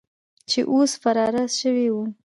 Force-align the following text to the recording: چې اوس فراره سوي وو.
چې 0.49 0.59
اوس 0.73 0.91
فراره 1.01 1.43
سوي 1.59 1.87
وو. 1.93 2.03